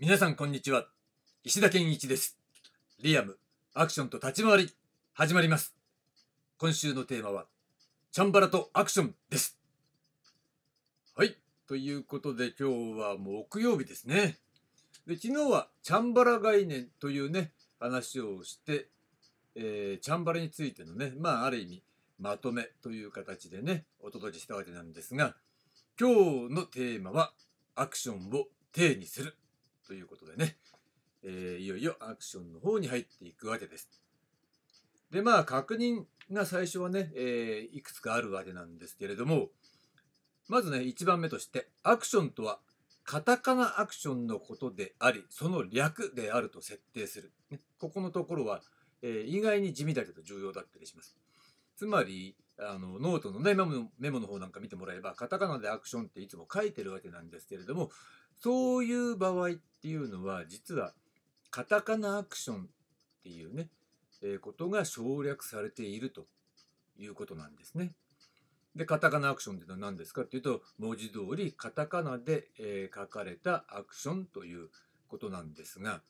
[0.00, 0.86] 皆さんこんにちは。
[1.42, 2.38] 石田健一です。
[3.02, 3.36] リアム
[3.74, 4.70] アクションと立ち回り
[5.12, 5.74] 始まります。
[6.56, 7.46] 今週のテーマは
[8.12, 9.58] チャンバラとアクションです。
[11.16, 11.36] はい。
[11.66, 14.36] ということで今日は木曜日ですね。
[15.04, 18.86] で昨日はチャンバラ概念というね話をして、
[19.56, 21.82] えー、チャンバラについてのねまあある意味
[22.20, 25.34] まとめという形でねお届けしたわけなんですが
[26.00, 26.10] 今
[26.48, 27.32] 日のテーマは
[27.74, 29.34] アクションを定にする。
[29.88, 30.56] ということでね、
[31.24, 33.88] えー、いよいよアクションの方に入っていくわけです。
[35.10, 39.48] でまあ確認が最初はね、えー、いくつかあるわけなんですけれども
[40.46, 42.58] まずね1番目としてアクションとは
[43.04, 48.60] カタカナアクションのことでありその略であると設定する、ね、ここのところは、
[49.00, 51.16] えー、意外に地味だけど重要だったりします。
[51.76, 57.90] つまりあのノートの、ね、メモメモの方なんか見てもらえばカタカナでアクションっていつも書いてるわけなんですけれども
[58.40, 60.92] そういう場合っていうのは実は
[61.50, 62.60] カタカナアクションっ
[63.22, 63.68] ていうね、
[64.22, 66.26] えー、ことが省略されていると
[66.98, 67.92] いうことなんですね。
[68.76, 70.22] でカタカナアクションっていうのは何ですか？
[70.22, 74.68] っていうと文字通りカタカナで、えー、書かれたアクションという
[75.08, 76.02] ことなんですが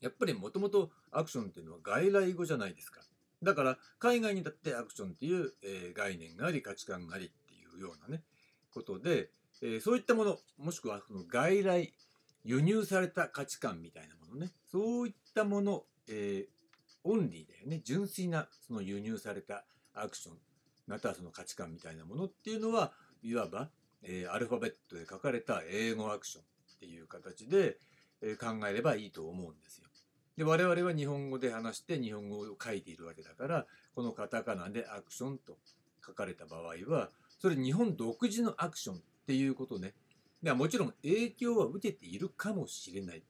[0.00, 3.00] やっぱりもともとアクションっていうのは外来語じゃないですか。
[3.42, 8.22] だから海外にだってアクションっていう、えー、概念があり価値観がありっていうようなね
[8.72, 9.30] ことで、
[9.62, 11.92] えー、そういったものもしくはその外来
[12.44, 19.64] 輸入された価値観みたいなものねそういったもの、えー、オンリーだよね純粋なその輸入された
[19.94, 20.36] アクション
[20.86, 23.70] またはその価値観みたいなものっていうのはいわば、
[24.02, 27.78] えー、アルファベットで書かれた英語アクションっていう形で、
[28.20, 29.84] えー、考えればいいと思うんですよ。
[30.36, 35.56] で我々は日本語で話して日本語を書いているわけだからこのカタカナでアクションと
[36.04, 39.94] 書かれた場合はそれ日本独自のアクションっていうことね。
[40.44, 43.22] でもちろん影響は受けているかもしれない。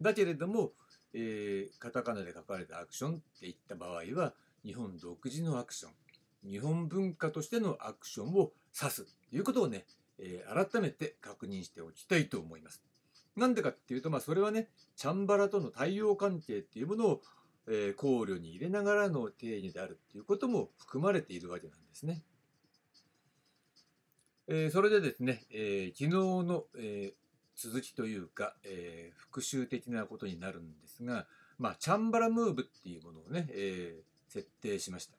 [0.00, 0.70] だけれども、
[1.12, 9.84] えー、カタカナで書かれたアクションっていった場合は、日本独自のアクション、日本文化としてのアクションを指すということをね、
[10.18, 12.80] えー、改めて確認しておきたいと思います。
[13.34, 17.22] なんでかっていうと、まあ、それはね、チャンバラとの対応関係っていうものを、
[17.66, 22.22] えー、考慮に入れながらの定義であるっていうことも含まれているわけなんですね。
[24.52, 26.08] えー、それでですね、えー、昨日
[26.44, 35.14] の、えー、続きというか、え復習的なことになるんですが、まあ、チャンバラムーブっていうものをね、え設定しました。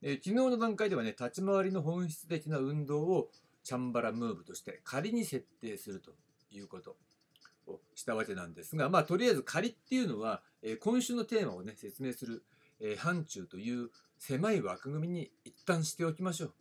[0.00, 3.28] え昨日の段階ではね、立ち回りの本質的な運動を
[3.62, 6.12] チャンバラムーブとして仮に設定すると
[6.50, 6.96] いうこと
[7.66, 12.42] をしたわけなんですが、まあ、とりあえず仮っていうのは、え今週のテーマをね、説明する、
[12.80, 16.54] え範疇という狭い枠組みに一旦しておきましょう。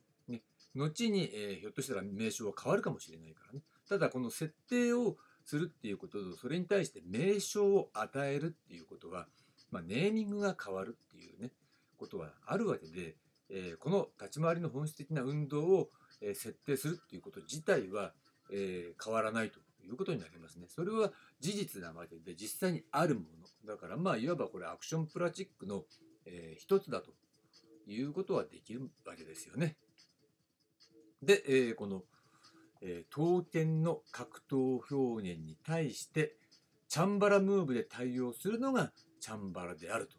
[0.76, 3.62] 後に、えー、ひょっとしたら名称は変わるかもしれないからね。
[3.88, 5.16] ただこの設定を
[5.46, 9.28] するっていうこととそれに対して名称を与えるっていうことは、
[9.72, 11.52] まあ、ネーミングが変わるっていうね
[11.98, 13.16] ことはあるわけで、
[13.50, 15.90] えー、この立ち回りの本質的な運動を、
[16.22, 18.14] えー、設定するっていうこと自体は、
[18.52, 20.66] え、変わらないということになりますね。
[20.68, 25.84] それは事実なわけで実際にあるものだからまあいわばこれアクションプラチックの、
[26.26, 27.12] えー、一つだと
[27.88, 29.78] いうことはできるわけですよね。
[31.26, 32.04] で、えー、この、
[32.82, 36.36] えー、刀剣の格闘表現に対して
[36.88, 40.16] チャンバラムーブで対応するのがチャンバラであると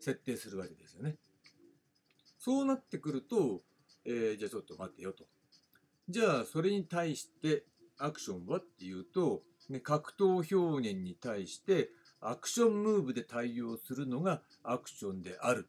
[0.00, 1.16] 設定するわけですよね。
[2.38, 3.60] そうなってくると、
[4.04, 5.24] えー、じゃあちょっと待てよと。
[6.08, 7.64] じゃあそれに対して
[7.98, 11.90] アクションはっていうと、ね、格闘表現に対して
[12.20, 15.68] アクションムーブで対応するのがアクションである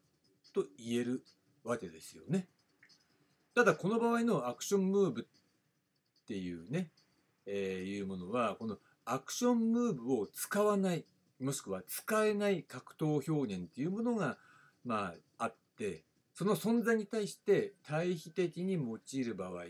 [0.53, 1.23] と言える
[1.63, 2.47] わけですよね。
[3.57, 5.25] ただこの場合のアクションムーブっ
[6.28, 6.91] ていうね、
[7.47, 11.06] えー、いうものはこのアクションムーブを使わない
[11.41, 14.38] もしくは使えない格闘表現っていうものが
[14.85, 16.03] まああって
[16.35, 19.65] その存在に対して対比的に用いる場合っ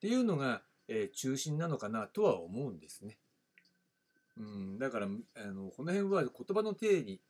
[0.00, 3.18] ていうのが、えー、中心なのかなとは思うんですね。
[4.38, 5.08] うん、だからあ
[5.50, 7.20] のこの辺は言葉の定義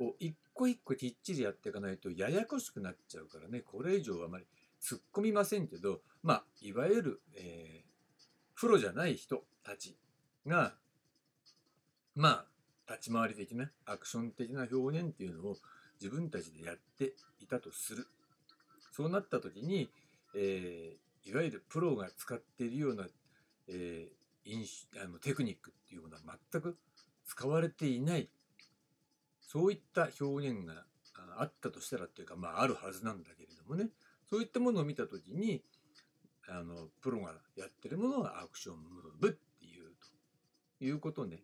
[0.00, 4.44] を一個一個きっちりやっていかないとややこしくなっちゃうからねこれ以上あまり
[4.82, 9.96] 突っ込みませんけど、まあ、いわゆる、えー、プロじゃない人たち
[10.46, 10.74] が、
[12.14, 12.46] まあ、
[12.90, 15.56] 立ち回り的な、アクション的な表現っていうのを
[16.00, 18.06] 自分たちでやっていたとする。
[18.92, 19.90] そうなった時に、
[20.34, 23.06] えー、いわゆるプロが使っているような、
[23.68, 26.22] えー、あのテクニックっていうものは
[26.52, 26.76] 全く
[27.26, 28.28] 使われていない。
[29.40, 30.84] そういった表現が
[31.38, 33.90] あったとしたらっていうか、まあ、あるはずなんだけれどもね。
[34.30, 35.62] そういったものを見た時に
[36.48, 39.90] あのプロがやってるものがアクションムーブっていう
[40.78, 41.42] ということね、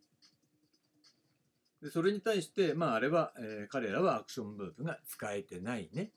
[1.82, 6.10] でそれに対して、まあ、あれは、えー彼らはアクションムーブが使えてないね。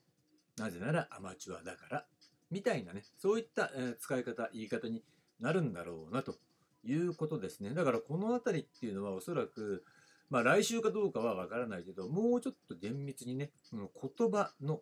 [0.57, 2.05] なぜならアマチュアだから。
[2.51, 5.03] みたいなね、そういった、えー使い方、言い方に
[5.39, 6.35] なるんだろうなと
[6.83, 7.73] いうことですね。
[7.73, 9.83] だからこのあたりっていうのはおそらく、
[10.29, 14.81] まあ来週かどうかはわからないけど、もうちょっと厳密にね、言葉の、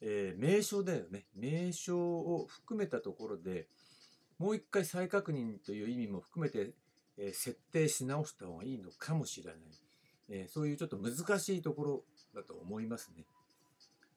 [0.00, 1.26] えー名称だよね。
[1.34, 3.68] 名称を含めたところで、
[4.38, 6.72] もう一回再確認という意味も含めて、
[7.16, 9.54] えー設定し直した方がいいのかもしれない。
[10.30, 12.04] えーそういうちょっと難しいところ
[12.34, 13.24] だと思いますね。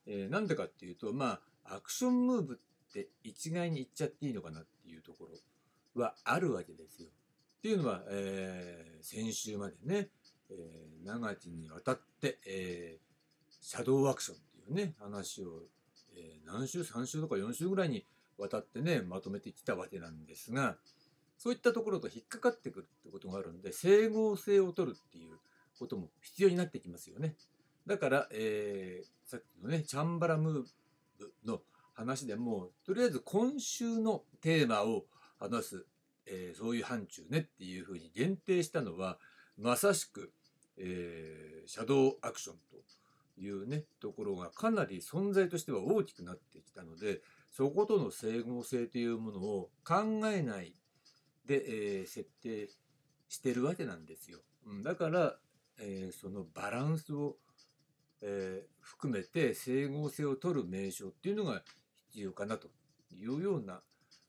[0.06, 5.27] えーなんでかっていうと、まあ、アクションムーブって一概に言っちゃっていいのかなっていうとこ
[5.95, 7.09] ろはあるわけですよ。
[7.09, 10.09] っていうのは、えー先週までね、
[10.50, 13.07] えー長きにわたって、えー
[13.59, 14.38] シャドウアクション
[14.73, 15.61] ね、話を、
[16.15, 18.05] えー何週 ?3 週とか4週ぐらいに
[18.37, 20.77] わたってね、まとめてきたわけなんですが、
[21.37, 25.37] そういったところと引っかかってくるってことがあるんで、整合性を取るっていう
[25.77, 27.35] ことも必要になってきますよね。
[27.85, 30.63] だから、えーさっきのね、チャンバラムー
[31.19, 31.61] ブの
[31.93, 35.05] 話でも、とりあえず今週のテーマを
[35.37, 35.85] 話す、
[36.25, 39.19] えーそういう範疇ねっていうふうに限定したのは、
[39.57, 40.31] まさしく、
[40.77, 42.77] えーシャドウアクションと
[43.41, 50.73] いうね、ところがかなり存在としては大きくなってきたので、そことの整合性というものを考えない
[51.45, 51.63] で、
[51.99, 52.69] えー設定
[53.29, 54.39] してるわけなんですよ。
[54.83, 55.37] だから、
[55.79, 57.37] えーそのバランスを、
[58.21, 61.61] えー含めて整合性を取る名称っていうのが
[62.11, 62.69] 必要かなと
[63.11, 63.81] いうような、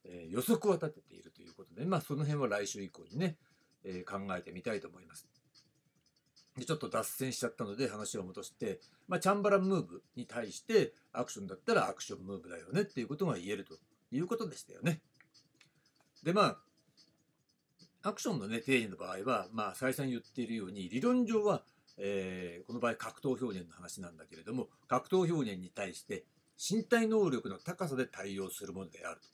[0.03, 3.37] え予測は立てているということで、まあその辺は来週以降にね、
[3.83, 5.27] え考えてみたいと思います。
[6.59, 13.75] でちょっと脱線しちゃったので話を戻して、まあ、チャンバラムーブに対してアクションだったらアクションムーブだよねっていうことが言えると
[14.11, 15.01] いうことでしたよね。
[16.23, 16.57] でまあ
[18.01, 21.63] アクションのね定義の場合は、まあ、再三言っているように理論上は、
[21.97, 26.23] えーこの場合格闘表現の話なんだけれども格闘表現に対して
[26.57, 29.27] 身体能力の高さで対応するものであると。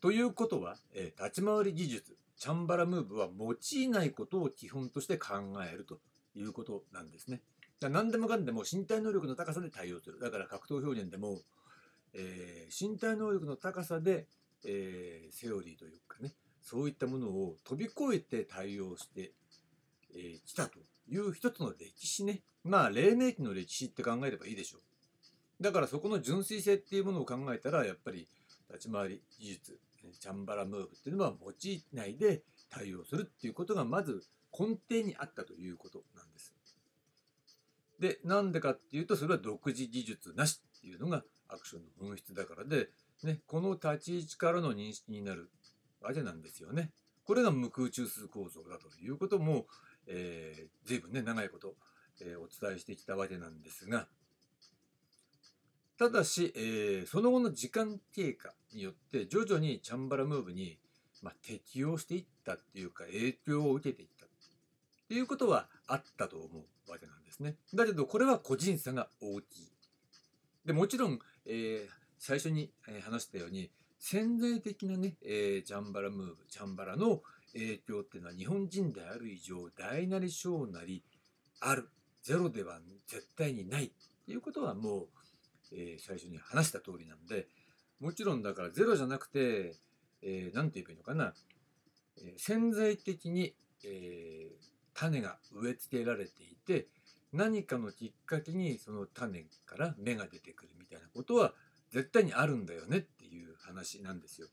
[0.00, 5.34] ということは、えー立ち回り技術チャンバラムーブは用いないことを基本として考
[5.66, 6.00] えると
[6.34, 7.40] いうことなんですね。
[7.80, 10.18] 何でもかんでも身体能力の高さで対応する。
[10.20, 11.40] だから格闘表現でも、
[12.14, 14.26] えー身体能力の高さで、
[14.64, 19.32] えーセオリーというかね、そういったものを飛び越えて対応して
[20.10, 20.78] き、えーたと
[21.08, 22.42] いう一つの歴史ね。
[22.64, 25.62] まあ、黎明期の歴史って考えればいいでしょう。
[25.62, 28.26] だからそこの純粋性っていうものを考えたら、やっぱり
[28.68, 29.78] 立ち回り技術、
[30.12, 34.22] チャンバラムーブっていうのは用いないで対応するっていうことがまず
[34.58, 36.54] 根底にあったということなんです。
[38.00, 42.88] で、なんでかっていうと、それは独自技術なしっていうのがアクションの本質だからで、
[43.24, 45.50] ね、この立ち位置からの認識になる
[46.00, 46.90] わけなんですよね。
[47.24, 49.66] これが無空中枢構造だということも、
[50.06, 51.74] えー、随分ね、長いこと、
[52.20, 54.08] えーお伝えしてきたわけなんですが、
[55.98, 60.78] ただし、えーその後の時間経過によって徐々にチャンバラムーブに、
[61.22, 64.28] まあ、適応していったっていうか影響を受けていったっ
[65.08, 67.56] ていうことはあったと思うわけなんですね。
[67.74, 69.72] だけどこれは個人差が大きい。
[70.66, 72.72] でもちろん、えー最初に
[73.04, 81.04] 話したように潜在的なね、えーチャンバラムーブチャンバラの影響っていうのは日本人である以上大なり小なり
[81.60, 81.88] ある
[82.22, 83.90] ゼロでは絶対にないっ
[84.26, 85.08] ていうことはもう
[85.72, 87.48] えー最初に話した通りなんで
[88.00, 89.76] もちろんだからゼロじゃなくて
[90.22, 91.34] 何、えーて言えばいいのかな、
[92.18, 93.54] えー潜在的に、
[93.84, 94.50] え
[94.94, 96.86] 種が植え付けられていて
[97.32, 101.52] 何かのきっかけにその種から芽が出てくるみたいなことは
[101.90, 104.48] 絶対にあるんだよねっていう話なんですよ。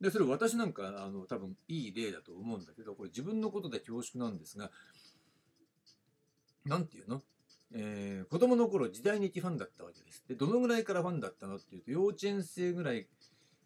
[0.00, 4.70] でそれ私なんかあの多分いい例だと思うんだけどこれ自分のことで恐縮なんですが
[6.66, 7.22] 何て言うの？
[7.74, 10.24] えー子供の頃時代劇ファンだったわけです。
[10.28, 13.06] で、どのぐらいからファンだったのっていうと、幼稚園生ぐらい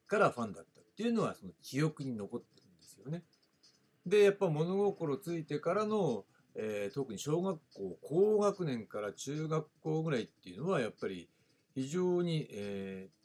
[0.07, 3.23] からファンだったっていうのは、その記憶に残ってるんですよね。
[4.07, 11.29] で、やっぱ物心ついてからの、えー特に小学校、高学年から中学校ぐらいっていうのは、やっぱり
[11.75, 13.23] 非常に、えー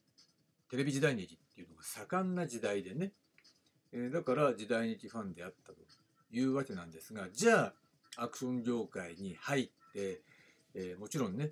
[0.70, 3.14] テレビ時代劇っていうのが盛んな時代でね、
[3.94, 5.78] えーだから時代劇ファンであったと
[6.32, 7.74] いうわけなんですが、じゃ
[8.18, 10.22] あ、アクション業界に入って、
[10.78, 11.52] えーもちろんね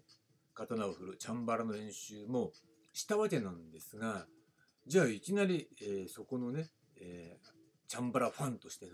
[0.53, 2.51] 刀を振るチャンバラの練習も
[2.93, 4.27] したわけなんですが
[4.87, 6.69] じゃあいきなり、えーそこのね、
[7.01, 7.55] えー
[7.87, 8.93] チャンバラファンとしての、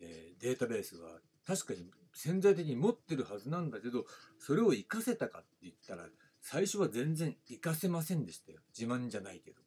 [0.00, 4.04] えデータベースは確かに潜在的に持ってるはずなんだけど
[4.38, 6.08] それを活かせたかって言ったら
[6.40, 8.60] 最初は全然活かせませんでしたよ。
[8.76, 9.60] 自慢じゃないけど、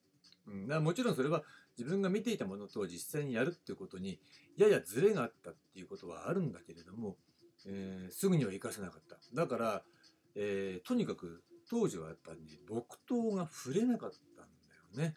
[0.48, 1.44] うん、だもちろんそれは
[1.78, 4.20] 自分が見ていたものと実際にやるっていうことに
[4.58, 7.18] ややズレがあったっていうことはあるんだけれども
[7.68, 9.18] えーすぐには生かせなかった。
[9.34, 9.84] だから、
[10.36, 14.48] えーとにかく当時はやっぱりね木刀が触れなかったん
[14.96, 15.16] だよね。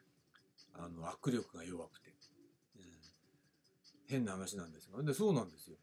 [0.75, 2.11] あの握力が弱くて、
[2.77, 2.85] うん
[4.07, 5.03] 変な話なんですが。
[5.03, 5.77] でそうなんですよ。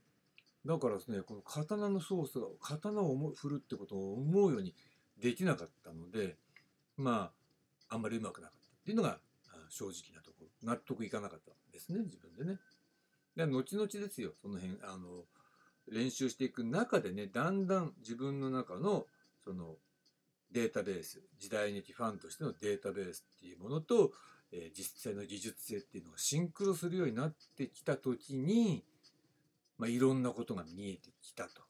[0.65, 4.75] だからですねこの刀の操作刀を振るってことを思うように
[5.19, 6.37] できなかったので
[6.97, 7.31] ま
[7.89, 8.67] ああんまりうまくなかった。
[8.67, 9.19] っていうのが
[9.69, 10.47] 正直なところ。
[10.63, 12.59] 納得いかなかったですね自分でね。
[13.35, 14.33] で後々ですよ。
[14.41, 15.25] その辺あの
[15.89, 19.05] 練習していく中でねだんだん自分の中の
[19.43, 19.75] その
[20.51, 24.11] データベース時代劇ファンとしてのデータベースっていうものと、
[24.51, 28.83] えー実際の技術性っていうのがシンクロするようになってきた時に、
[29.77, 31.61] まあ、いろんなことが見えてきたと。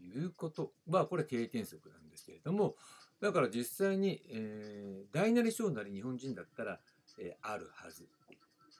[0.00, 2.74] いうことはこれ経験則なんですけれども
[3.22, 6.80] だから実際に、えー大なり小なり日本人だったら、
[7.18, 8.08] えーあるはず、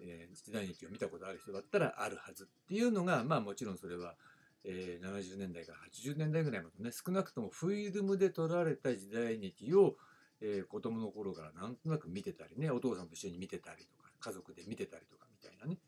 [0.02, 4.16] えー時代劇を見たことある人だったらあるはずっていうのがまあもちろんそれは、
[4.64, 9.96] えー70年代から80年代ぐらいまでね少なくともフィルムで撮られた時代劇を、
[10.40, 15.78] えー子供の頃からなんとなく見てたりねお父さんと一緒に見てたりとか家族で見てたりとかみたいなね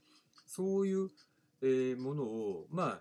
[0.47, 1.11] そういう、
[1.63, 3.01] えーものをま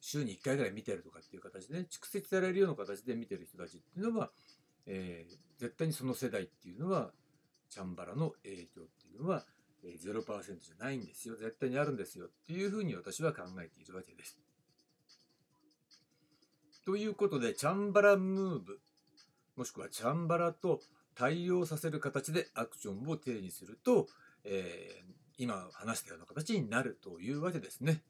[0.00, 4.30] 週に1回ぐらい見てるとかっていう形でね蓄積されるような形で見てる人たちっていうのは、
[4.86, 7.12] えー絶対にその世代っていうのは
[7.70, 9.44] チャンバラの影響っていうのは、
[9.84, 14.40] え、0%じゃないんですよ絶対にあるんですよっていうふうに私は考えているわけです。
[16.84, 18.80] ということでチャンバラムーブ
[19.56, 20.80] もしくはチャンバラと
[21.14, 24.08] 対応させる形でアクションを定義すると、
[24.44, 28.02] えー今話したような形になるというわけですね。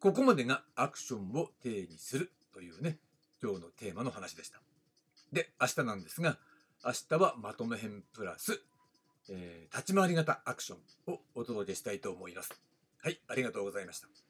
[0.00, 2.98] ここまでがアクションを定義するというね
[3.42, 4.60] 今日のテーマの話でした。
[5.32, 6.38] で明日なんですが
[6.84, 8.62] 明日はまとめ編プラス、
[9.28, 12.50] えー立ち回り型アクションをお届けしたいと思います。
[13.02, 14.21] はい、ありがとうございました。